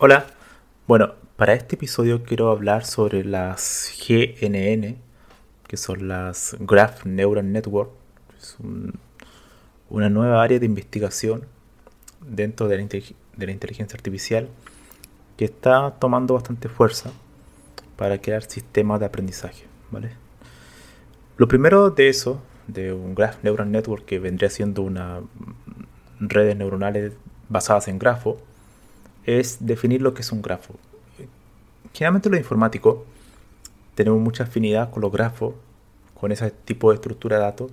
Hola, 0.00 0.26
bueno, 0.86 1.14
para 1.34 1.54
este 1.54 1.74
episodio 1.74 2.22
quiero 2.22 2.52
hablar 2.52 2.84
sobre 2.84 3.24
las 3.24 3.92
GNN, 3.98 4.96
que 5.66 5.76
son 5.76 6.06
las 6.06 6.56
Graph 6.60 7.04
Neural 7.04 7.50
Network. 7.50 7.90
Es 8.38 8.56
una 9.90 10.08
nueva 10.08 10.40
área 10.40 10.60
de 10.60 10.66
investigación 10.66 11.46
dentro 12.20 12.68
de 12.68 12.78
la, 12.78 12.84
de 12.84 13.46
la 13.46 13.50
inteligencia 13.50 13.96
artificial 13.96 14.48
que 15.36 15.46
está 15.46 15.90
tomando 15.98 16.34
bastante 16.34 16.68
fuerza 16.68 17.10
para 17.96 18.20
crear 18.20 18.44
sistemas 18.44 19.00
de 19.00 19.06
aprendizaje. 19.06 19.64
¿vale? 19.90 20.12
Lo 21.38 21.48
primero 21.48 21.90
de 21.90 22.08
eso, 22.08 22.40
de 22.68 22.92
un 22.92 23.16
Graph 23.16 23.42
Neural 23.42 23.72
Network 23.72 24.04
que 24.04 24.20
vendría 24.20 24.48
siendo 24.48 24.82
una 24.82 25.22
redes 26.20 26.56
neuronales 26.56 27.14
basadas 27.48 27.88
en 27.88 27.98
grafo, 27.98 28.40
es 29.28 29.58
definir 29.60 30.00
lo 30.00 30.14
que 30.14 30.22
es 30.22 30.32
un 30.32 30.40
grafo. 30.40 30.74
Generalmente 31.92 32.30
los 32.30 32.38
informáticos 32.38 33.00
tenemos 33.94 34.18
mucha 34.20 34.44
afinidad 34.44 34.90
con 34.90 35.02
los 35.02 35.12
grafos, 35.12 35.54
con 36.18 36.32
ese 36.32 36.50
tipo 36.50 36.88
de 36.88 36.94
estructura 36.94 37.36
de 37.36 37.42
datos, 37.42 37.70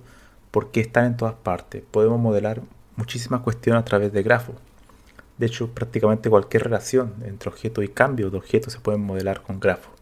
porque 0.50 0.80
están 0.80 1.06
en 1.06 1.16
todas 1.16 1.34
partes. 1.34 1.82
Podemos 1.90 2.20
modelar 2.20 2.60
muchísimas 2.96 3.40
cuestiones 3.40 3.80
a 3.80 3.84
través 3.86 4.12
de 4.12 4.22
grafos. 4.22 4.54
De 5.38 5.46
hecho, 5.46 5.68
prácticamente 5.68 6.28
cualquier 6.28 6.64
relación 6.64 7.14
entre 7.24 7.48
objeto 7.48 7.82
y 7.82 7.88
cambio 7.88 8.28
de 8.28 8.36
objetos 8.36 8.74
se 8.74 8.80
pueden 8.80 9.00
modelar 9.00 9.40
con 9.40 9.58
grafos. 9.58 9.92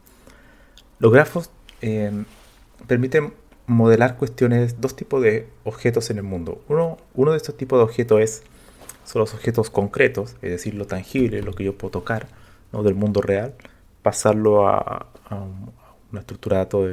Los 0.99 1.13
grafos 1.13 1.51
eh, 1.83 2.25
permiten 2.89 3.33
modelar 3.69 4.17
cuestiones, 4.17 4.81
dos 4.81 4.97
tipos 4.97 5.23
de 5.23 5.49
objetos 5.63 6.11
en 6.11 6.17
el 6.19 6.25
mundo. 6.25 6.61
Uno, 6.69 6.99
uno 7.15 7.31
de 7.31 7.37
estos 7.37 7.57
tipos 7.57 7.79
de 7.79 7.85
objetos 7.85 8.21
es 8.21 8.43
son 9.05 9.21
los 9.21 9.35
objetos 9.35 9.71
concretos, 9.71 10.37
es 10.43 10.51
decir, 10.51 10.75
lo 10.75 10.87
tangible, 10.87 11.43
lo 11.43 11.53
que 11.53 11.65
yo 11.65 11.77
puedo 11.77 11.93
tocar 11.93 12.27
¿no? 12.73 12.83
del 12.83 12.95
mundo 12.95 13.23
real, 13.23 13.55
pasarlo 14.03 14.67
a, 14.67 15.07
una 16.11 16.21
estructura 16.21 16.59
de 16.59 16.65
datos 16.65 16.91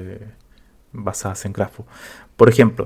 basada 0.92 1.36
en 1.45 1.54
grafos. 1.54 1.86
Por 2.36 2.50
ejemplo, 2.50 2.86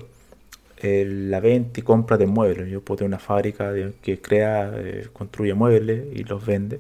la 0.82 1.40
venta 1.40 1.80
y 1.80 1.84
compra 1.84 2.18
de 2.18 2.28
muebles. 2.28 2.70
Yo 2.70 2.82
puedo 2.82 2.98
tener 3.00 3.10
una 3.10 3.20
fábrica 3.20 3.74
que 4.02 4.22
crea, 4.22 4.72
eh, 4.76 5.08
construye 5.14 5.54
muebles 5.54 6.06
y 6.14 6.24
los 6.24 6.46
vende. 6.46 6.80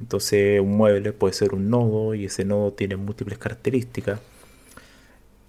Entonces 0.00 0.60
un 0.60 0.76
mueble 0.76 1.12
puede 1.12 1.34
ser 1.34 1.54
un 1.54 1.70
nodo 1.70 2.14
y 2.14 2.26
ese 2.26 2.44
nodo 2.44 2.72
tiene 2.72 2.96
múltiples 2.96 3.38
características. 3.38 4.20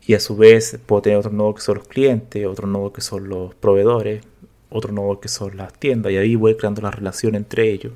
Y 0.05 0.13
a 0.13 0.19
su 0.19 0.35
vez 0.35 0.79
puedo 0.85 1.01
tener 1.01 1.19
otro 1.19 1.31
nodo 1.31 1.55
que 1.55 1.61
son 1.61 1.77
los 1.77 1.87
clientes, 1.87 2.45
otro 2.45 2.67
nodo 2.67 2.91
que 2.91 3.01
son 3.01 3.29
los 3.29 3.55
proveedores, 3.55 4.23
otro 4.71 4.91
nodo 4.91 5.19
que 5.19 5.27
son 5.27 5.57
las 5.57 5.73
tiendas 5.73 6.11
y 6.11 6.17
ahí 6.17 6.35
voy 6.35 6.55
creando 6.55 6.81
la 6.81 6.91
relación 6.91 7.35
entre 7.35 7.69
ellos 7.69 7.93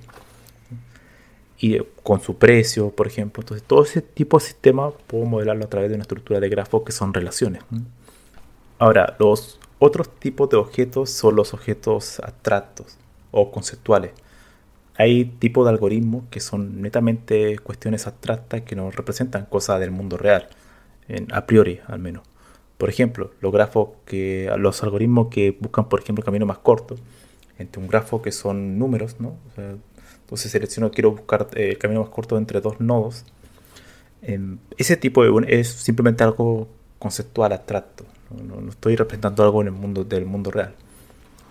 y 1.58 1.80
con 2.04 2.22
su 2.22 2.38
precio, 2.38 2.92
por 2.92 3.08
ejemplo. 3.08 3.42
Entonces, 3.42 3.66
todo 3.66 3.84
ese 3.84 4.02
tipo 4.02 4.38
de 4.38 4.46
sistema 4.46 4.92
puedo 4.92 5.26
modelarlo 5.26 5.66
a 5.66 5.70
través 5.70 5.90
de 5.90 5.96
una 5.96 6.04
estructura 6.04 6.40
de 6.40 6.50
grafos 6.50 6.84
que 6.84 6.92
son 6.92 7.14
relaciones. 7.14 7.64
Ahora, 8.78 9.16
los 9.20 9.60
otros 9.80 10.10
tipos 10.20 10.50
de 10.50 10.58
objetos 10.58 11.10
son 11.10 11.36
los 11.36 11.54
objetos 11.54 12.20
abstractos 12.20 12.98
o 13.32 13.52
conceptuales. 13.52 14.12
Hay 14.98 15.26
tipos 15.26 15.66
de 15.66 15.72
algoritmos 15.72 16.26
que 16.30 16.40
son 16.40 16.82
netamente 16.82 17.58
cuestiones 17.60 18.08
abstractas 18.08 18.62
que 18.62 18.76
nos 18.76 18.96
representan 18.96 19.46
cosas 19.46 19.80
del 19.80 19.92
mundo 19.92 20.18
real, 20.18 20.48
a 21.32 21.46
priori 21.46 21.80
al 21.88 22.00
menos. 22.00 22.24
Por 22.78 22.90
ejemplo, 22.90 23.32
los 23.42 23.54
grafos 23.54 23.90
que, 24.06 24.52
los 24.58 24.84
algoritmos 24.84 25.28
que 25.30 25.58
buscan, 25.60 25.88
por 25.88 26.02
ejemplo, 26.02 26.22
el 26.22 26.26
camino 26.26 26.46
más 26.46 26.58
corto, 26.58 26.96
entre 27.58 27.82
un 27.82 27.88
grafo 27.88 28.22
que 28.22 28.32
son 28.32 28.78
números, 28.78 29.16
¿no? 29.20 29.38
entonces 30.22 30.52
selecciono, 30.52 30.92
quiero 30.92 31.12
buscar 31.12 31.48
eh, 31.56 31.70
el 31.70 31.78
camino 31.78 32.02
más 32.02 32.10
corto 32.10 32.38
entre 32.38 32.60
dos 32.60 32.80
nodos. 32.80 33.24
Em, 34.22 34.58
ese 34.78 34.98
tipo 34.98 35.24
de, 35.24 35.60
es 35.60 35.68
simplemente 35.70 36.24
algo 36.24 36.68
conceptual, 37.00 37.54
abstracto. 37.54 38.06
¿no? 38.32 38.70
estoy 38.70 38.96
representando 38.96 39.44
algo 39.44 39.62
en 39.62 39.68
el 39.68 39.74
mundo 39.74 40.04
del 40.04 40.26
mundo 40.26 40.52
real. 40.52 40.74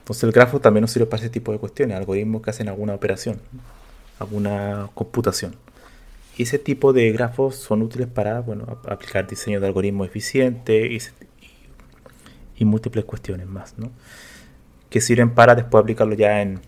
Entonces 0.01 0.25
el 0.25 0.33
grafo 0.33 0.61
también 0.61 0.83
nos 0.83 0.91
sirve 0.91 1.07
para 1.07 1.23
ese 1.23 1.31
tipo 1.31 1.53
de 1.53 1.59
cuestiones, 1.59 1.97
algoritmos 1.97 2.43
que 2.43 2.51
hacen 2.51 2.69
alguna 2.69 2.95
operación, 2.95 3.41
alguna 4.19 4.91
computación. 4.93 5.55
Y 6.37 6.43
ese 6.45 6.59
tipo 6.59 6.93
de 6.93 7.13
grafos 7.13 7.57
son 7.57 7.83
útiles 7.83 8.09
para 8.09 8.41
bueno, 8.41 8.81
aplicar 8.89 9.27
diseño 9.27 9.61
de 9.61 9.67
algoritmos 9.67 10.09
eficientes 10.09 11.13
y, 12.57 12.65
múltiples 12.65 13.05
cuestiones 13.05 13.47
más, 13.47 13.79
¿no? 13.79 13.91
que 14.89 15.01
sirven 15.01 15.35
para 15.35 15.55
después 15.55 15.83
aplicarlo 15.83 16.15
ya 16.15 16.41
en, 16.41 16.61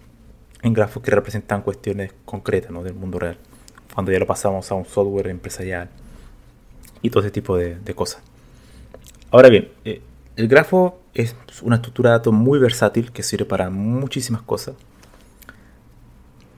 en 0.62 0.72
grafos 0.74 1.02
que 1.02 1.10
representan 1.10 1.62
cuestiones 1.62 2.12
concretas 2.24 2.70
¿no? 2.70 2.82
del 2.82 2.94
mundo 2.94 3.18
real, 3.18 3.38
cuando 3.94 4.12
ya 4.12 4.18
lo 4.18 4.26
pasamos 4.26 4.70
a 4.70 4.74
un 4.74 4.84
software 4.84 5.28
empresarial 5.28 5.88
y 7.02 7.10
todo 7.10 7.22
ese 7.22 7.30
tipo 7.30 7.56
de, 7.56 7.78
cosas. 7.94 8.22
Ahora 9.30 9.48
bien, 9.48 9.70
eh, 9.84 10.02
el 10.36 10.48
grafo 10.48 11.00
es 11.14 11.34
una 11.62 11.76
estructura 11.76 12.10
de 12.10 12.18
datos 12.18 12.32
muy 12.32 12.58
versátil 12.58 13.10
que 13.10 13.22
sirve 13.22 13.46
para 13.46 13.70
muchísimas 13.70 14.42
cosas 14.42 14.74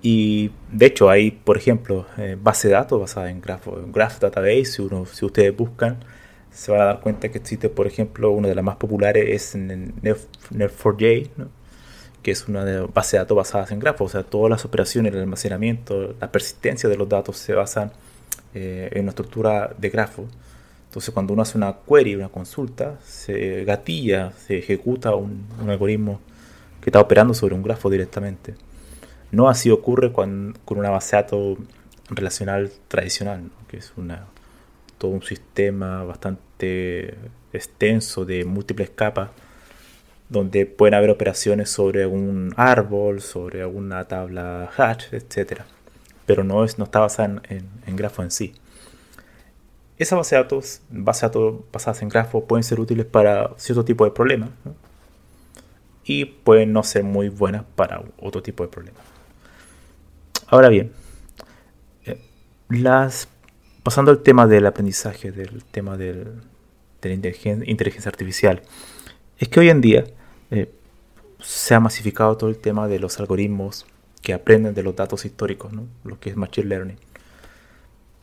y 0.03 0.51
de 0.71 0.87
hecho 0.87 1.11
hay, 1.11 1.33
por 1.33 1.57
ejemplo, 1.57 2.07
eh, 2.19 2.37
base 2.41 2.69
de 2.69 2.75
datos 2.75 3.01
basada 3.01 3.31
en 3.31 3.41
Graph, 3.41 3.67
Graph 3.93 4.21
Database. 4.21 4.65
Si, 4.65 4.83
uno, 4.83 5.07
si 5.07 5.25
ustedes 5.25 5.57
buscan, 5.57 5.99
se 6.51 6.71
van 6.73 6.81
a 6.83 6.85
dar 6.85 7.01
cuenta 7.01 7.29
que 7.31 7.39
existe, 7.39 7.69
por 7.69 7.87
ejemplo, 7.87 8.31
una 8.31 8.49
de 8.49 8.55
las 8.55 8.65
más 8.65 8.77
populares 8.77 9.25
es 9.29 9.57
Nef4j, 9.57 11.31
que 12.23 12.31
es 12.31 12.49
una 12.49 12.65
de 12.65 12.81
base 12.87 13.17
de 13.17 13.23
datos 13.23 13.37
basadas 13.37 13.71
en 13.73 13.81
grafos. 13.81 14.07
O 14.07 14.13
sea, 14.13 14.23
todas 14.23 14.51
las 14.51 14.65
operaciones, 14.65 15.13
el 15.13 15.21
almacenamiento, 15.21 16.15
la 16.21 16.31
persistencia 16.31 16.89
de 16.89 16.97
los 16.97 17.09
datos 17.09 17.37
se 17.39 17.55
basan 17.55 17.93
eh, 18.55 18.91
en 18.93 19.03
una 19.03 19.11
estructura 19.11 19.75
de 19.77 19.91
grafo. 19.91 20.27
Entonces, 20.87 21.13
cuando 21.13 21.33
uno 21.33 21.43
hace 21.43 21.59
una 21.59 21.77
query, 21.89 22.17
una 22.17 22.29
consulta, 22.29 22.99
se 23.05 23.65
gatilla, 23.65 24.33
se 24.33 24.59
ejecuta 24.59 25.15
un 25.15 25.45
algoritmo 25.69 26.21
que 26.81 26.91
está 26.91 27.01
operando 27.01 27.35
sobre 27.35 27.55
un 27.55 27.63
grafo 27.63 27.91
directamente. 27.91 28.55
No 29.31 29.49
así 29.49 29.71
ocurre 29.71 30.13
con, 30.13 30.59
una 30.67 30.91
base 30.91 31.17
de 31.17 31.23
datos 31.23 31.59
relacional 32.11 32.73
tradicional, 32.89 33.51
que 33.69 33.77
es 33.77 33.93
todo 34.97 35.11
un 35.11 35.23
sistema 35.23 36.03
bastante 36.05 37.15
extenso 37.53 38.25
de 38.25 38.45
múltiples 38.45 38.91
capas, 38.91 39.31
donde 40.29 40.67
pueden 40.67 40.95
haber 40.95 41.11
operaciones 41.11 41.71
sobre 41.71 42.07
un 42.07 42.53
árbol, 42.57 43.21
sobre 43.21 43.63
alguna 43.63 44.07
tabla 44.07 44.71
hash, 44.77 45.13
etc. 45.13 45.63
Pero 46.27 46.45
no, 46.45 46.65
es, 46.65 46.79
no 46.79 46.85
está 46.85 47.01
basada 47.01 47.43
en, 47.49 47.97
grafo 47.97 48.23
en 48.23 48.31
sí. 48.31 48.55
Esas 49.99 50.17
bases 50.17 50.31
de 50.31 50.37
datos, 50.37 50.83
base 50.91 51.21
de 51.21 51.29
datos 51.29 51.55
basadas 51.73 52.03
en 52.03 52.09
grafo 52.09 52.45
pueden 52.45 52.63
ser 52.63 52.81
útiles 52.81 53.07
para 53.07 53.51
cierto 53.57 53.85
tipo 53.85 54.05
de 54.05 54.11
problemas 54.11 54.51
y 56.05 56.25
pueden 56.25 56.73
no 56.73 56.83
ser 56.83 57.05
muy 57.05 57.29
buenas 57.29 57.65
para 57.75 58.03
otro 58.19 58.43
tipo 58.43 58.63
de 58.63 58.71
problemas. 58.71 59.18
Ahora 60.51 60.71
bien, 60.71 60.93
eh, 62.07 62.19
pasando 63.83 64.11
al 64.11 64.23
tema 64.23 64.47
del 64.47 64.65
aprendizaje, 64.65 65.31
del 65.31 65.63
tema 65.65 65.99
de 65.99 66.25
la 67.03 67.13
inteligencia, 67.13 68.09
artificial, 68.09 68.63
es 69.39 69.49
que 69.49 69.61
hoy 69.61 69.69
en 69.69 69.83
día 69.83 70.05
eh, 70.51 70.73
se 71.39 71.75
ha 71.75 71.81
masificado 71.81 72.39
todo 72.39 72.49
el 72.49 72.57
tema 72.57 72.89
de 72.89 72.99
los 72.99 73.21
algoritmos 73.21 73.85
que 74.23 74.33
aprenden 74.33 74.73
de 74.73 74.83
los 74.83 74.97
datos 74.97 75.27
históricos, 75.27 75.71
lo 76.03 76.19
que 76.19 76.31
es 76.31 76.37
Machine 76.37 76.67
Learning. 76.67 76.99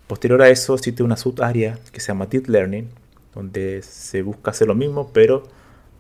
Posterior 0.08 0.42
a 0.42 0.50
eso 0.50 0.74
existe 0.74 1.04
una 1.04 1.18
subárea 1.18 1.78
que 1.92 2.00
se 2.00 2.08
llama 2.08 2.26
Deep 2.26 2.48
Learning, 2.48 2.90
donde 3.36 3.84
se 3.84 4.24
busca 4.24 4.50
hacer 4.50 4.68
lo 4.68 4.74
mismo, 4.74 5.12
pero 5.14 5.44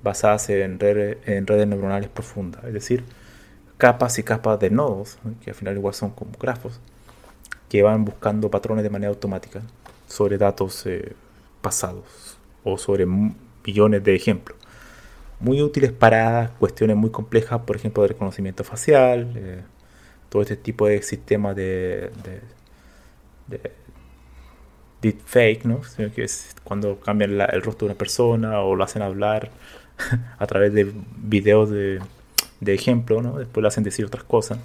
basadas 0.01 0.49
en 0.49 0.79
redes 0.79 1.67
neuronales 1.67 2.09
profundas, 2.09 2.63
es 2.63 2.73
decir, 2.73 3.03
capas 3.77 4.17
y 4.19 4.23
capas 4.23 4.59
de 4.59 4.69
nodos, 4.69 5.17
que 5.43 5.51
al 5.51 5.55
final 5.55 5.75
igual 5.75 5.93
son 5.93 6.11
como 6.11 6.31
grafos, 6.39 6.79
que 7.69 7.83
van 7.83 8.05
buscando 8.05 8.49
patrones 8.49 8.83
de 8.83 8.89
manera 8.89 9.09
automática 9.09 9.61
sobre 10.07 10.37
datos 10.37 10.85
eh, 10.85 11.13
pasados 11.61 12.37
o 12.63 12.77
sobre 12.77 13.05
millones 13.65 14.03
de 14.03 14.15
ejemplos. 14.15 14.57
Muy 15.39 15.61
útiles 15.61 15.91
para 15.91 16.51
cuestiones 16.59 16.95
muy 16.95 17.09
complejas, 17.09 17.61
por 17.61 17.75
ejemplo, 17.75 18.03
de 18.03 18.09
reconocimiento 18.09 18.63
facial, 18.63 19.33
eh, 19.35 19.61
todo 20.29 20.41
este 20.41 20.55
tipo 20.55 20.87
de 20.87 21.01
sistemas 21.01 21.55
de, 21.55 22.11
de, 23.47 23.71
deepfake, 25.01 25.65
¿no? 25.65 25.81
que 26.15 26.23
es 26.23 26.55
cuando 26.63 26.99
cambian 26.99 27.31
el 27.31 27.61
rostro 27.61 27.87
de 27.87 27.93
una 27.93 27.97
persona 27.97 28.61
o 28.61 28.75
lo 28.75 28.83
hacen 28.83 29.01
hablar 29.01 29.51
a 30.39 30.47
través 30.47 30.73
de 30.73 30.91
videos 31.17 31.69
de, 31.69 31.99
de 32.59 32.73
ejemplo, 32.73 33.21
¿no? 33.21 33.37
después 33.37 33.61
lo 33.61 33.67
hacen 33.67 33.83
decir 33.83 34.05
otras 34.05 34.23
cosas. 34.23 34.59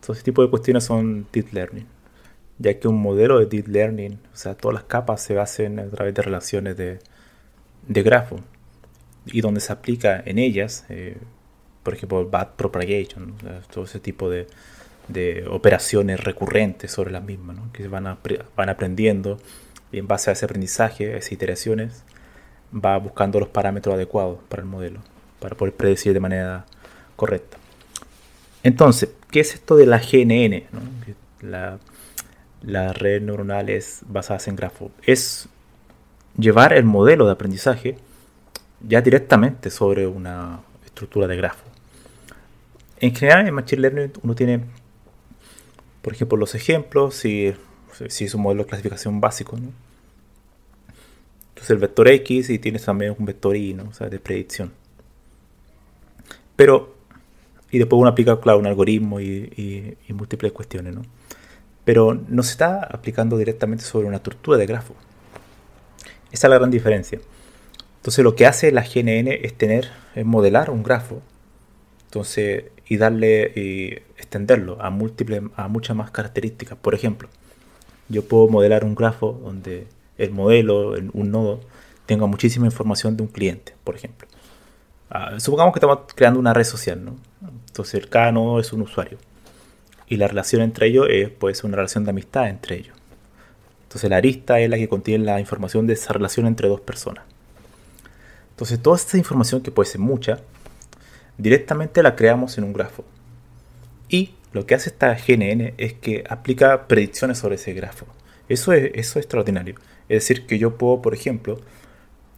Todo 0.00 0.14
ese 0.14 0.22
tipo 0.22 0.42
de 0.42 0.50
cuestiones 0.50 0.84
son 0.84 1.26
deep 1.32 1.52
learning, 1.52 1.86
ya 2.58 2.78
que 2.78 2.88
un 2.88 3.00
modelo 3.00 3.38
de 3.38 3.46
deep 3.46 3.68
learning, 3.68 4.18
o 4.32 4.36
sea, 4.36 4.54
todas 4.54 4.74
las 4.74 4.84
capas 4.84 5.22
se 5.22 5.34
basan 5.34 5.78
a 5.78 5.86
través 5.88 6.14
de 6.14 6.22
relaciones 6.22 6.76
de, 6.76 6.98
de 7.86 8.02
grafo 8.02 8.40
y 9.26 9.40
donde 9.40 9.60
se 9.60 9.72
aplica 9.72 10.22
en 10.24 10.38
ellas, 10.38 10.86
eh, 10.88 11.18
por 11.82 11.94
ejemplo, 11.94 12.28
bad 12.28 12.54
propagation, 12.56 13.34
todo 13.70 13.84
ese 13.84 14.00
tipo 14.00 14.30
de, 14.30 14.46
de, 15.08 15.46
operaciones 15.48 16.20
recurrentes 16.22 16.90
sobre 16.90 17.10
las 17.10 17.22
mismas, 17.22 17.56
¿no? 17.56 17.72
que 17.72 17.86
van, 17.88 18.18
van 18.56 18.68
aprendiendo 18.68 19.38
y 19.92 19.98
en 19.98 20.06
base 20.06 20.30
a 20.30 20.32
ese 20.32 20.44
aprendizaje, 20.44 21.14
a 21.14 21.16
esas 21.18 21.32
iteraciones, 21.32 22.04
va 22.72 22.96
buscando 22.98 23.40
los 23.40 23.48
parámetros 23.48 23.94
adecuados 23.94 24.38
para 24.48 24.62
el 24.62 24.68
modelo, 24.68 25.00
para 25.40 25.56
poder 25.56 25.74
predecir 25.74 26.12
de 26.12 26.20
manera 26.20 26.66
correcta. 27.20 27.58
Entonces, 28.62 29.10
¿qué 29.30 29.40
es 29.40 29.52
esto 29.52 29.76
de 29.76 29.84
la 29.84 29.98
GNN? 29.98 30.64
La, 31.42 31.78
las 32.62 32.96
redes 32.96 33.20
neuronales 33.20 34.00
basadas 34.06 34.48
en 34.48 34.56
grafo. 34.56 34.90
Es 35.02 35.50
llevar 36.38 36.72
el 36.72 36.84
modelo 36.84 37.26
de 37.26 37.32
aprendizaje 37.32 37.98
ya 38.80 39.02
directamente 39.02 39.68
sobre 39.68 40.06
una 40.06 40.60
estructura 40.82 41.26
de 41.26 41.36
grafo. 41.36 41.66
En 43.00 43.14
general, 43.14 43.46
en 43.46 43.52
Machine 43.52 43.82
Learning 43.82 44.12
uno 44.22 44.34
tiene, 44.34 44.64
por 46.00 46.14
ejemplo, 46.14 46.38
los 46.38 46.54
ejemplos, 46.54 47.16
si, 47.16 47.52
si 48.08 48.24
es 48.24 48.34
un 48.34 48.40
modelo 48.40 48.62
de 48.62 48.68
clasificación 48.70 49.20
básico. 49.20 49.58
Entonces 51.48 51.68
el 51.68 51.76
vector 51.76 52.08
X 52.08 52.48
y 52.48 52.58
tienes 52.58 52.82
también 52.82 53.14
un 53.18 53.26
vector 53.26 53.54
Y, 53.56 53.74
¿no? 53.74 53.90
o 53.90 53.92
sea, 53.92 54.08
de 54.08 54.18
predicción. 54.18 54.72
Pero, 56.56 56.99
y 57.70 57.78
después 57.78 58.00
uno 58.00 58.10
aplica, 58.10 58.40
claro, 58.40 58.58
un 58.58 58.66
algoritmo 58.66 59.20
y, 59.20 59.96
y 60.06 60.12
múltiples 60.12 60.52
cuestiones, 60.52 60.94
¿no? 60.94 61.02
Pero 61.84 62.14
no 62.28 62.42
se 62.42 62.52
está 62.52 62.84
aplicando 62.84 63.36
directamente 63.38 63.84
sobre 63.84 64.06
una 64.06 64.16
estructura 64.16 64.58
de 64.58 64.66
grafo. 64.66 64.94
Esa 66.30 66.46
es 66.46 66.50
la 66.50 66.58
gran 66.58 66.70
diferencia. 66.70 67.20
Entonces 67.96 68.24
lo 68.24 68.34
que 68.34 68.46
hace 68.46 68.72
la 68.72 68.82
GNN 68.82 69.28
es 69.28 69.54
tener, 69.54 69.90
es 70.14 70.24
modelar 70.24 70.70
un 70.70 70.82
grafo. 70.82 71.20
Entonces, 72.06 72.64
y 72.86 72.96
darle 72.96 73.52
y 73.54 73.92
extenderlo 74.16 74.80
a 74.80 74.90
múltiples, 74.90 75.42
a 75.54 75.68
muchas 75.68 75.96
más 75.96 76.10
características. 76.10 76.76
Por 76.78 76.94
ejemplo, 76.94 77.28
yo 78.08 78.24
puedo 78.24 78.48
modelar 78.48 78.84
un 78.84 78.94
grafo 78.94 79.38
donde 79.44 79.86
el 80.18 80.32
modelo, 80.32 80.94
un 81.12 81.30
nodo, 81.30 81.60
tenga 82.06 82.26
muchísima 82.26 82.66
información 82.66 83.16
de 83.16 83.22
un 83.22 83.28
cliente, 83.28 83.74
por 83.84 83.94
ejemplo. 83.94 84.26
Ah, 85.10 85.38
supongamos 85.38 85.72
que 85.72 85.78
estamos 85.78 86.00
creando 86.14 86.40
una 86.40 86.52
red 86.52 86.64
social, 86.64 87.04
¿no? 87.04 87.16
Entonces 87.42 88.06
cada 88.06 88.32
nodo 88.32 88.60
es 88.60 88.72
un 88.72 88.82
usuario. 88.82 89.18
Y 90.06 90.16
la 90.16 90.28
relación 90.28 90.62
entre 90.62 90.88
ellos 90.88 91.06
es 91.08 91.30
pues 91.30 91.62
una 91.64 91.76
relación 91.76 92.04
de 92.04 92.10
amistad 92.10 92.48
entre 92.48 92.76
ellos. 92.76 92.96
Entonces 93.84 94.10
la 94.10 94.16
arista 94.16 94.60
es 94.60 94.68
la 94.68 94.76
que 94.76 94.88
contiene 94.88 95.24
la 95.24 95.40
información 95.40 95.86
de 95.86 95.94
esa 95.94 96.12
relación 96.12 96.46
entre 96.46 96.68
dos 96.68 96.80
personas. 96.80 97.24
Entonces 98.50 98.80
toda 98.80 98.96
esta 98.96 99.16
información, 99.16 99.62
que 99.62 99.70
puede 99.70 99.88
ser 99.88 100.00
mucha, 100.00 100.40
directamente 101.38 102.02
la 102.02 102.14
creamos 102.14 102.58
en 102.58 102.64
un 102.64 102.72
grafo. 102.72 103.04
Y 104.08 104.34
lo 104.52 104.66
que 104.66 104.74
hace 104.74 104.90
esta 104.90 105.14
GNN 105.14 105.74
es 105.78 105.94
que 105.94 106.24
aplica 106.28 106.88
predicciones 106.88 107.38
sobre 107.38 107.54
ese 107.54 107.72
grafo. 107.72 108.06
Eso 108.48 108.72
es, 108.72 108.90
eso 108.94 109.18
es 109.18 109.24
extraordinario. 109.24 109.76
Es 110.08 110.24
decir, 110.24 110.46
que 110.46 110.58
yo 110.58 110.76
puedo, 110.76 111.00
por 111.00 111.14
ejemplo, 111.14 111.60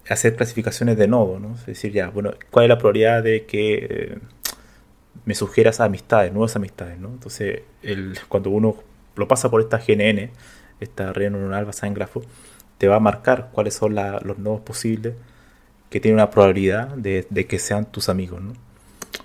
hacer 0.08 0.36
clasificaciones 0.36 0.98
de 0.98 1.08
nodo, 1.08 1.38
¿no? 1.38 1.54
Es 1.54 1.66
decir, 1.66 1.92
ya, 1.92 2.10
bueno, 2.10 2.34
¿cuál 2.50 2.66
es 2.66 2.68
la 2.68 2.78
probabilidad 2.78 3.22
de 3.22 3.46
que 3.46 4.18
me 5.24 5.34
sugieras 5.34 5.80
amistades, 5.80 6.32
nuevas 6.32 6.56
amistades, 6.56 6.98
¿no? 6.98 7.08
Entonces, 7.08 7.62
cuando 8.28 8.50
uno 8.50 8.76
lo 9.16 9.28
pasa 9.28 9.50
por 9.50 9.60
esta 9.60 9.78
GNN, 9.78 10.30
esta 10.80 11.12
red 11.12 11.30
neuronal 11.30 11.64
basada 11.64 11.88
en 11.88 11.94
grafo, 11.94 12.22
te 12.78 12.88
va 12.88 12.96
a 12.96 13.00
marcar 13.00 13.50
cuáles 13.52 13.74
son 13.74 13.94
los 13.94 14.38
nodos 14.38 14.60
posibles 14.60 15.14
que 15.90 16.00
tienen 16.00 16.16
una 16.16 16.30
probabilidad 16.30 16.88
de, 16.88 17.46
que 17.48 17.58
sean 17.58 17.86
tus 17.86 18.08
amigos, 18.08 18.40
¿no? 18.40 18.54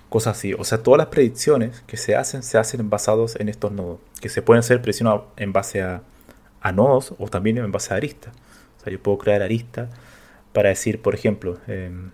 Cosas 0.08 0.36
así. 0.36 0.54
O 0.54 0.64
sea, 0.64 0.82
todas 0.82 0.98
las 0.98 1.08
predicciones 1.08 1.82
que 1.86 1.96
se 1.96 2.14
hacen, 2.14 2.42
se 2.42 2.58
hacen 2.58 2.88
basados 2.88 3.36
en 3.36 3.48
estos 3.48 3.72
nodos, 3.72 3.98
que 4.20 4.28
se 4.28 4.42
pueden 4.42 4.60
hacer 4.60 4.80
predicciones 4.80 5.22
en 5.36 5.52
base 5.52 5.82
a, 5.82 6.02
nodos 6.72 7.14
o 7.18 7.28
también 7.28 7.56
en 7.58 7.72
base 7.72 7.94
a 7.94 7.96
aristas. 7.96 8.34
O 8.78 8.84
sea, 8.84 8.92
yo 8.92 9.02
puedo 9.02 9.16
crear 9.18 9.42
aristas 9.42 9.88
para 10.52 10.68
decir, 10.68 11.00
por 11.00 11.14
ejemplo, 11.14 11.58
em, 11.66 12.10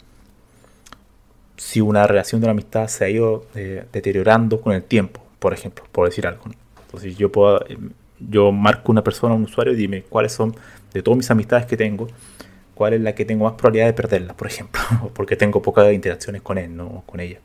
si 1.57 1.81
una 1.81 2.07
relación 2.07 2.41
de 2.41 2.47
una 2.47 2.53
amistad 2.53 2.89
se 2.89 3.05
ha 3.05 3.09
ido 3.09 3.47
eh, 3.55 3.85
deteriorando 3.93 4.61
con 4.61 4.73
el 4.73 4.83
tiempo, 4.83 5.25
por 5.39 5.53
ejemplo, 5.53 5.85
por 5.93 6.09
decir 6.09 6.27
algo. 6.27 6.45
Entonces 6.87 7.17
yo 7.17 7.31
puedo 7.31 7.65
em, 7.69 7.91
yo 8.31 8.53
marco 8.53 8.93
una 8.93 9.03
persona, 9.03 9.35
un 9.35 9.45
usuario, 9.45 9.73
y 9.73 9.77
dime 9.77 10.03
cuáles 10.03 10.33
son, 10.33 10.55
de 10.93 11.03
todas 11.03 11.19
mis 11.19 11.31
amistades 11.31 11.67
que 11.67 11.77
tengo, 11.77 12.09
cuál 12.75 12.95
es 12.95 13.01
la 13.01 13.15
que 13.15 13.25
tengo 13.25 13.45
más 13.45 13.55
probabilidad 13.55 13.87
de 13.87 13.93
perderla, 13.93 14.35
por 14.35 14.47
ejemplo, 14.47 14.81
porque 15.15 15.37
tengo 15.37 15.63
pocas 15.63 15.93
interacciones 15.93 16.43
con 16.43 16.59
él, 16.59 16.75
no 16.75 17.03
con 17.07 17.21
ella. 17.21 17.41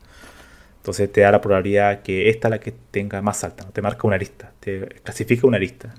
Entonces 0.78 1.12
te 1.12 1.20
da 1.20 1.30
la 1.30 1.40
probabilidad 1.40 2.02
que 2.02 2.30
esta 2.30 2.48
es 2.48 2.50
la 2.50 2.60
que 2.60 2.72
tenga 2.90 3.20
más 3.20 3.44
alta, 3.44 3.66
te 3.66 3.82
marca 3.82 4.06
una 4.06 4.16
lista, 4.16 4.52
te 4.60 4.86
clasifica 5.02 5.46
una 5.46 5.58
lista. 5.58 5.92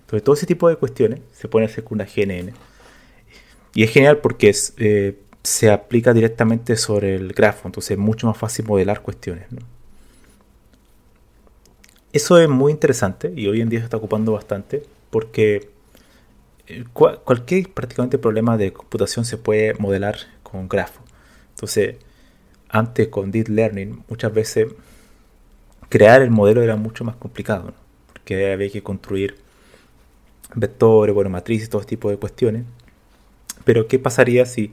Entonces 0.00 0.24
todo 0.24 0.34
ese 0.34 0.46
tipo 0.46 0.68
de 0.68 0.76
cuestiones 0.76 1.20
se 1.32 1.46
pueden 1.48 1.68
hacer 1.68 1.84
con 1.84 1.96
una 1.96 2.06
GNN. 2.06 2.52
Y 3.74 3.82
es 3.82 3.90
genial 3.90 4.18
porque 4.18 4.54
eh, 4.78 5.18
se 5.48 5.70
aplica 5.70 6.12
directamente 6.12 6.76
sobre 6.76 7.16
el 7.16 7.32
grafo, 7.32 7.68
entonces 7.68 7.92
es 7.92 7.98
mucho 7.98 8.26
más 8.26 8.36
fácil 8.36 8.66
modelar 8.66 9.00
cuestiones. 9.00 9.46
Eso 12.12 12.38
es 12.38 12.48
muy 12.48 12.70
interesante 12.70 13.32
y 13.34 13.48
hoy 13.48 13.62
en 13.62 13.70
día 13.70 13.80
se 13.80 13.84
está 13.84 13.96
ocupando 13.96 14.32
bastante 14.32 14.82
porque 15.10 15.70
eh, 16.66 16.84
cualquier 16.92 17.70
prácticamente 17.72 18.18
problema 18.18 18.58
de 18.58 18.74
computación 18.74 19.24
se 19.24 19.38
puede 19.38 19.72
modelar 19.74 20.18
con 20.42 20.68
grafo. 20.68 21.00
Entonces, 21.54 21.96
antes 22.68 23.08
con 23.08 23.30
Deep 23.30 23.48
Learning, 23.48 24.04
muchas 24.06 24.32
veces 24.32 24.68
crear 25.88 26.20
el 26.20 26.30
modelo 26.30 26.62
era 26.62 26.76
mucho 26.76 27.04
más 27.04 27.16
complicado, 27.16 27.72
porque 28.12 28.52
había 28.52 28.70
que 28.70 28.82
construir 28.82 29.36
vectores, 30.54 31.14
bueno, 31.14 31.30
matrices, 31.30 31.70
todo 31.70 31.82
tipo 31.84 32.10
de 32.10 32.18
cuestiones. 32.18 32.64
Pero, 33.64 33.88
¿qué 33.88 33.98
pasaría 33.98 34.44
si 34.44 34.72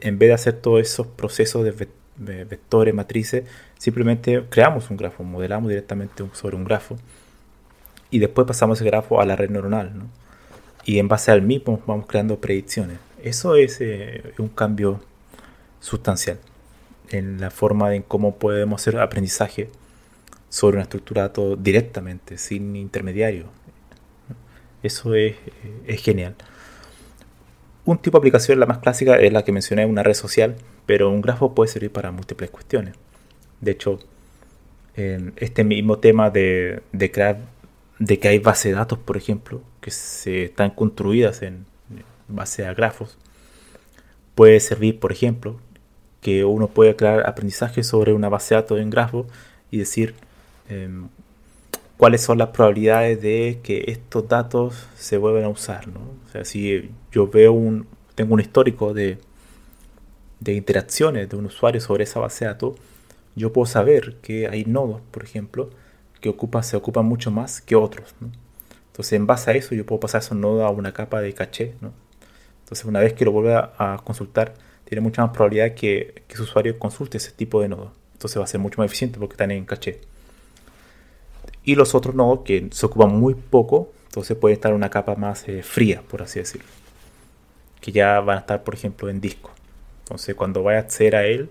en 0.00 0.18
vez 0.18 0.28
de 0.28 0.34
hacer 0.34 0.54
todos 0.54 0.80
esos 0.80 1.06
procesos 1.06 1.64
de 1.64 2.44
vectores, 2.44 2.94
matrices, 2.94 3.44
simplemente 3.78 4.44
creamos 4.48 4.90
un 4.90 4.96
grafo, 4.96 5.22
modelamos 5.22 5.68
directamente 5.68 6.24
sobre 6.32 6.56
un 6.56 6.64
grafo 6.64 6.96
y 8.10 8.18
después 8.18 8.46
pasamos 8.46 8.78
ese 8.78 8.86
grafo 8.86 9.20
a 9.20 9.26
la 9.26 9.36
red 9.36 9.50
neuronal. 9.50 9.92
Y 10.84 10.98
en 10.98 11.08
base 11.08 11.32
al 11.32 11.42
mismo 11.42 11.82
vamos 11.86 12.06
creando 12.06 12.40
predicciones. 12.40 12.98
Eso 13.22 13.56
es 13.56 13.78
eh, 13.80 14.32
un 14.38 14.48
cambio 14.48 15.00
sustancial 15.80 16.38
en 17.10 17.40
la 17.40 17.50
forma 17.50 17.94
en 17.94 18.02
cómo 18.02 18.36
podemos 18.36 18.80
hacer 18.80 18.98
aprendizaje 18.98 19.68
sobre 20.48 20.76
una 20.76 20.84
estructura 20.84 21.32
todo 21.32 21.56
directamente, 21.56 22.38
sin 22.38 22.76
intermediario. 22.76 23.46
Eso 24.82 25.14
es, 25.14 25.34
eh, 25.34 25.82
es 25.86 26.02
genial. 26.02 26.36
Un 27.86 27.98
tipo 27.98 28.18
de 28.18 28.20
aplicación, 28.20 28.60
la 28.60 28.66
más 28.66 28.78
clásica, 28.78 29.16
es 29.16 29.32
la 29.32 29.44
que 29.44 29.52
mencioné, 29.52 29.86
una 29.86 30.02
red 30.02 30.14
social, 30.14 30.56
pero 30.84 31.08
un 31.08 31.22
grafo 31.22 31.54
puede 31.54 31.70
servir 31.70 31.90
para 31.90 32.10
múltiples 32.10 32.50
cuestiones. 32.50 32.94
De 33.62 33.70
hecho, 33.70 34.00
este 34.94 35.64
mismo 35.64 35.98
tema 35.98 36.30
de, 36.30 36.82
crear, 37.12 37.38
de 37.98 38.18
que 38.18 38.28
hay 38.28 38.38
bases 38.40 38.72
de 38.72 38.78
datos, 38.78 38.98
por 38.98 39.16
ejemplo, 39.16 39.62
que 39.80 39.90
se 39.90 40.44
están 40.44 40.70
construidas 40.70 41.42
en 41.42 41.64
base 42.28 42.66
a 42.66 42.74
grafos, 42.74 43.16
puede 44.34 44.60
servir, 44.60 44.98
por 44.98 45.12
ejemplo, 45.12 45.56
que 46.20 46.44
uno 46.44 46.66
puede 46.66 46.96
crear 46.96 47.28
aprendizaje 47.28 47.84
sobre 47.84 48.12
una 48.12 48.28
base 48.28 48.54
de 48.54 48.62
datos 48.62 48.80
en 48.80 48.90
grafo 48.90 49.26
y 49.70 49.78
decir, 49.78 50.14
em, 50.68 51.08
cuáles 51.96 52.20
son 52.20 52.38
las 52.38 52.48
probabilidades 52.48 53.20
de 53.20 53.60
que 53.62 53.84
estos 53.88 54.28
datos 54.28 54.86
se 54.96 55.16
vuelvan 55.16 55.44
a 55.44 55.48
usar. 55.48 55.88
¿no? 55.88 56.00
O 56.00 56.30
sea, 56.30 56.44
si 56.44 56.90
yo 57.12 57.28
veo 57.28 57.52
un, 57.52 57.86
tengo 58.14 58.34
un 58.34 58.40
histórico 58.40 58.94
de, 58.94 59.18
de 60.40 60.54
interacciones 60.54 61.28
de 61.28 61.36
un 61.36 61.46
usuario 61.46 61.80
sobre 61.80 62.04
esa 62.04 62.20
base 62.20 62.44
de 62.44 62.52
datos, 62.52 62.76
yo 63.34 63.52
puedo 63.52 63.66
saber 63.66 64.16
que 64.22 64.48
hay 64.48 64.64
nodos, 64.64 65.00
por 65.10 65.24
ejemplo, 65.24 65.70
que 66.20 66.28
ocupa, 66.28 66.62
se 66.62 66.76
ocupan 66.76 67.04
mucho 67.06 67.30
más 67.30 67.60
que 67.60 67.76
otros. 67.76 68.14
Entonces, 68.88 69.12
en 69.12 69.26
base 69.26 69.50
a 69.50 69.54
eso, 69.54 69.74
yo 69.74 69.84
puedo 69.84 70.00
pasar 70.00 70.22
esos 70.22 70.38
nodos 70.38 70.62
a 70.64 70.70
una 70.70 70.92
capa 70.92 71.20
de 71.20 71.34
caché. 71.34 71.74
Entonces, 72.60 72.84
una 72.86 73.00
vez 73.00 73.12
que 73.12 73.26
lo 73.26 73.32
vuelva 73.32 73.74
a 73.78 73.98
consultar, 74.02 74.54
tiene 74.84 75.02
mucha 75.02 75.22
más 75.22 75.32
probabilidad 75.32 75.74
que, 75.74 76.22
que 76.26 76.36
su 76.36 76.44
usuario 76.44 76.78
consulte 76.78 77.18
ese 77.18 77.32
tipo 77.32 77.60
de 77.60 77.68
nodos. 77.68 77.90
Entonces 78.14 78.38
va 78.38 78.44
a 78.44 78.46
ser 78.46 78.60
mucho 78.60 78.80
más 78.80 78.86
eficiente 78.86 79.18
porque 79.18 79.34
están 79.34 79.50
en 79.50 79.66
caché. 79.66 80.00
Y 81.66 81.74
los 81.74 81.96
otros 81.96 82.14
nodos 82.14 82.40
que 82.44 82.68
se 82.70 82.86
ocupan 82.86 83.10
muy 83.10 83.34
poco, 83.34 83.92
entonces 84.06 84.36
puede 84.36 84.54
estar 84.54 84.72
una 84.72 84.88
capa 84.88 85.16
más 85.16 85.46
eh, 85.48 85.64
fría, 85.64 86.00
por 86.08 86.22
así 86.22 86.38
decirlo. 86.38 86.68
Que 87.80 87.90
ya 87.90 88.20
van 88.20 88.38
a 88.38 88.40
estar, 88.40 88.62
por 88.62 88.74
ejemplo, 88.74 89.10
en 89.10 89.20
disco. 89.20 89.50
Entonces 90.04 90.36
cuando 90.36 90.62
vaya 90.62 90.78
a 90.78 90.82
acceder 90.82 91.16
a 91.16 91.26
él, 91.26 91.50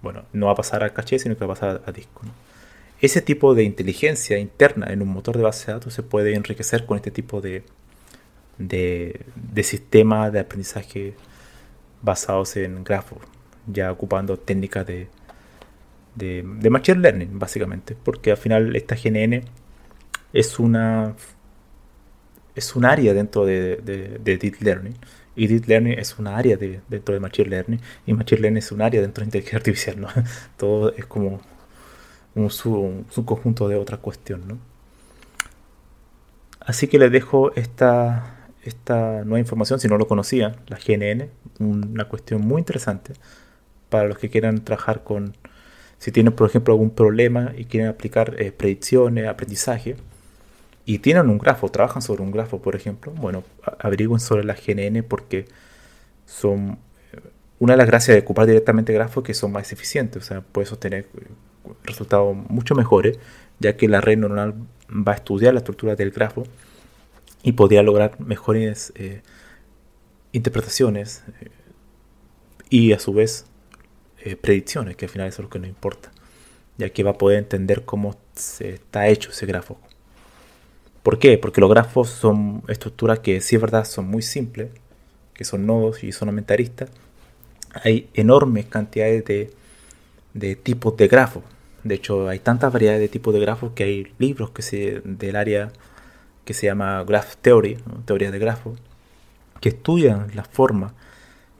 bueno, 0.00 0.24
no 0.32 0.46
va 0.46 0.52
a 0.52 0.54
pasar 0.54 0.82
a 0.82 0.94
caché, 0.94 1.18
sino 1.18 1.36
que 1.36 1.44
va 1.44 1.52
a 1.52 1.56
pasar 1.56 1.82
a 1.84 1.92
disco. 1.92 2.22
Ese 3.02 3.20
tipo 3.20 3.54
de 3.54 3.64
inteligencia 3.64 4.38
interna 4.38 4.86
en 4.92 5.02
un 5.02 5.08
motor 5.08 5.36
de 5.36 5.42
base 5.42 5.66
de 5.66 5.74
datos 5.74 5.92
se 5.92 6.02
puede 6.02 6.34
enriquecer 6.34 6.86
con 6.86 6.96
este 6.96 7.10
tipo 7.10 7.42
de, 7.42 7.62
de, 8.56 9.20
de 9.36 9.62
sistema 9.62 10.30
de 10.30 10.40
aprendizaje 10.40 11.14
basados 12.00 12.56
en 12.56 12.82
grafos, 12.82 13.18
ya 13.66 13.92
ocupando 13.92 14.38
técnicas 14.38 14.86
de, 14.86 15.08
de, 16.14 16.70
Machine 16.70 17.00
Learning, 17.00 17.38
básicamente, 17.38 17.96
porque 18.02 18.30
al 18.32 18.36
final 18.36 18.74
esta 18.76 18.96
GNN 18.96 19.42
es 20.32 20.58
una 20.58 21.14
es 22.54 22.74
un 22.76 22.84
área 22.84 23.14
dentro 23.14 23.46
de, 23.46 23.76
de, 23.76 24.36
Deep 24.36 24.56
Learning 24.60 24.94
y 25.36 25.46
Deep 25.46 25.66
Learning 25.66 25.98
es 25.98 26.18
un 26.18 26.26
área 26.26 26.56
dentro 26.56 27.14
de 27.14 27.20
Machine 27.20 27.48
Learning 27.48 27.80
y 28.06 28.12
Machine 28.12 28.40
Learning 28.40 28.58
es 28.58 28.72
un 28.72 28.82
área 28.82 29.00
dentro 29.00 29.22
de 29.22 29.26
inteligencia 29.26 29.58
artificial, 29.58 30.00
¿no? 30.00 30.08
Todo 30.56 30.92
es 30.92 31.06
como 31.06 31.40
un, 32.34 32.50
subconjunto 32.50 33.68
de 33.68 33.76
otra 33.76 33.98
cuestión, 33.98 34.46
¿no? 34.46 34.58
Así 36.60 36.88
que 36.88 36.98
les 36.98 37.10
dejo 37.10 37.52
esta, 37.54 38.48
esta 38.62 39.24
nueva 39.24 39.38
información, 39.38 39.80
si 39.80 39.88
no 39.88 39.96
lo 39.96 40.06
conocían, 40.06 40.56
la 40.66 40.78
GNN, 40.78 41.30
una 41.58 42.04
cuestión 42.04 42.42
muy 42.42 42.60
interesante 42.60 43.14
para 43.88 44.06
los 44.08 44.18
que 44.18 44.28
quieran 44.30 44.64
trabajar 44.64 45.02
con, 45.02 45.34
si 46.00 46.10
tienen 46.12 46.32
por 46.32 46.48
ejemplo 46.48 46.72
algún 46.72 46.90
problema 46.90 47.52
y 47.56 47.66
quieren 47.66 47.90
aplicar 47.90 48.34
eh, 48.38 48.52
predicciones, 48.52 49.28
aprendizaje, 49.28 49.96
y 50.86 50.98
tienen 51.00 51.28
un 51.28 51.38
grafo, 51.38 51.68
trabajan 51.68 52.00
sobre 52.00 52.22
un 52.22 52.32
grafo, 52.32 52.60
por 52.62 52.74
ejemplo, 52.74 53.12
bueno, 53.12 53.44
averigüen 53.78 54.18
sobre 54.18 54.42
la 54.42 54.54
GNN 54.54 55.04
porque 55.04 55.44
son 56.24 56.78
eh, 57.12 57.20
una 57.58 57.74
de 57.74 57.76
las 57.76 57.86
gracias 57.86 58.16
de 58.16 58.22
ocupar 58.22 58.46
directamente 58.46 58.94
grafos 58.94 59.22
que 59.22 59.34
son 59.34 59.52
más 59.52 59.72
eficientes, 59.72 60.22
o 60.22 60.26
sea, 60.26 60.40
puedes 60.40 60.72
obtener 60.72 61.04
eh, 61.04 61.26
resultados 61.84 62.34
mucho 62.48 62.74
mejores, 62.74 63.18
ya 63.58 63.76
que 63.76 63.86
la 63.86 64.00
red 64.00 64.16
neuronal 64.16 64.54
va 64.90 65.12
a 65.12 65.16
estudiar 65.16 65.52
la 65.52 65.60
estructura 65.60 65.96
del 65.96 66.12
grafo 66.12 66.44
y 67.42 67.52
podría 67.52 67.82
lograr 67.82 68.18
mejores 68.20 68.92
interpretaciones 70.32 71.24
y 72.70 72.92
a 72.92 72.98
su 72.98 73.12
vez 73.12 73.49
eh, 74.22 74.36
predicciones, 74.36 74.96
que 74.96 75.06
al 75.06 75.10
final 75.10 75.28
eso 75.28 75.42
es 75.42 75.44
lo 75.44 75.50
que 75.50 75.58
nos 75.58 75.68
importa, 75.68 76.10
ya 76.78 76.90
que 76.90 77.02
va 77.02 77.12
a 77.12 77.18
poder 77.18 77.38
entender 77.38 77.84
cómo 77.84 78.16
se 78.34 78.74
está 78.74 79.08
hecho 79.08 79.30
ese 79.30 79.46
grafo. 79.46 79.78
¿Por 81.02 81.18
qué? 81.18 81.38
Porque 81.38 81.60
los 81.60 81.70
grafos 81.70 82.10
son 82.10 82.62
estructuras 82.68 83.20
que 83.20 83.40
sí 83.40 83.56
es 83.56 83.62
verdad 83.62 83.84
son 83.84 84.06
muy 84.08 84.22
simples, 84.22 84.70
que 85.32 85.44
son 85.44 85.66
nodos 85.66 86.04
y 86.04 86.12
son 86.12 86.28
aumentaristas. 86.28 86.90
Hay 87.84 88.10
enormes 88.14 88.66
cantidades 88.66 89.24
de, 89.24 89.50
de 90.34 90.56
tipos 90.56 90.96
de 90.96 91.08
grafos. 91.08 91.42
De 91.84 91.94
hecho, 91.94 92.28
hay 92.28 92.40
tantas 92.40 92.72
variedades 92.72 93.00
de 93.00 93.08
tipos 93.08 93.32
de 93.32 93.40
grafos 93.40 93.72
que 93.74 93.84
hay 93.84 94.12
libros 94.18 94.50
que 94.50 94.60
se, 94.60 95.00
del 95.04 95.36
área 95.36 95.72
que 96.44 96.52
se 96.52 96.66
llama 96.66 97.02
Graph 97.04 97.36
Theory, 97.40 97.78
teoría 98.04 98.30
de 98.30 98.38
grafos, 98.38 98.78
que 99.60 99.70
estudian 99.70 100.30
la 100.34 100.44
forma 100.44 100.94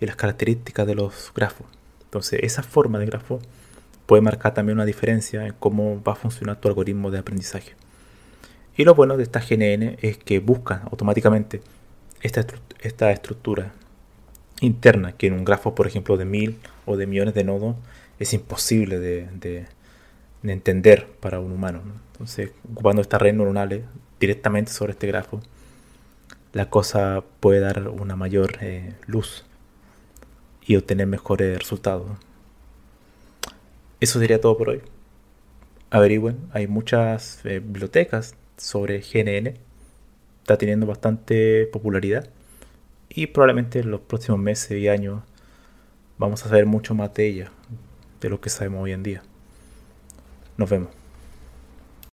y 0.00 0.06
las 0.06 0.16
características 0.16 0.86
de 0.86 0.94
los 0.94 1.32
grafos. 1.34 1.66
Entonces, 2.10 2.40
esa 2.42 2.64
forma 2.64 2.98
de 2.98 3.06
grafo 3.06 3.38
puede 4.06 4.20
marcar 4.20 4.52
también 4.52 4.78
una 4.78 4.84
diferencia 4.84 5.46
en 5.46 5.54
cómo 5.60 6.02
va 6.02 6.14
a 6.14 6.16
funcionar 6.16 6.60
tu 6.60 6.66
algoritmo 6.66 7.12
de 7.12 7.20
aprendizaje. 7.20 7.76
Y 8.76 8.82
lo 8.82 8.96
bueno 8.96 9.16
de 9.16 9.22
esta 9.22 9.38
GNN 9.38 9.96
es 10.02 10.18
que 10.18 10.40
busca 10.40 10.82
automáticamente 10.90 11.60
esta, 12.20 12.44
esta 12.80 13.12
estructura 13.12 13.72
interna 14.60 15.12
que 15.12 15.28
en 15.28 15.34
un 15.34 15.44
grafo, 15.44 15.76
por 15.76 15.86
ejemplo, 15.86 16.16
de 16.16 16.24
mil 16.24 16.58
o 16.84 16.96
de 16.96 17.06
millones 17.06 17.34
de 17.34 17.44
nodos 17.44 17.76
es 18.18 18.32
imposible 18.32 18.98
de, 18.98 19.66
entender 20.42 21.06
para 21.20 21.38
un 21.38 21.52
humano. 21.52 21.80
Entonces, 22.10 22.50
ocupando 22.72 23.02
estas 23.02 23.22
redes 23.22 23.36
neuronales 23.36 23.84
directamente 24.18 24.72
sobre 24.72 24.94
este 24.94 25.06
grafo, 25.06 25.40
la 26.52 26.68
cosa 26.68 27.22
puede 27.38 27.60
dar 27.60 27.86
una 27.86 28.16
mayor 28.16 28.58
eh, 28.62 28.94
luz 29.06 29.44
y 30.66 30.76
obtener 30.76 31.06
mejores 31.06 31.58
resultados. 31.58 32.10
Eso 34.00 34.18
sería 34.18 34.40
todo 34.40 34.56
por 34.56 34.70
hoy. 34.70 34.82
Averigüen, 35.90 36.38
hay 36.52 36.66
muchas 36.66 37.44
eh, 37.44 37.60
bibliotecas 37.60 38.34
sobre 38.56 39.00
GNN, 39.00 39.58
está 40.40 40.56
teniendo 40.56 40.86
bastante 40.86 41.66
popularidad 41.66 42.28
y 43.08 43.26
probablemente 43.26 43.80
en 43.80 43.90
los 43.90 44.00
próximos 44.00 44.40
meses 44.40 44.78
y 44.78 44.88
años 44.88 45.22
vamos 46.18 46.44
a 46.44 46.48
saber 46.48 46.66
mucho 46.66 46.94
más 46.94 47.12
de 47.14 47.26
ella, 47.26 47.52
de 48.20 48.28
lo 48.28 48.40
que 48.40 48.50
sabemos 48.50 48.84
hoy 48.84 48.92
en 48.92 49.02
día. 49.02 49.22
Nos 50.56 50.70
vemos. 50.70 50.99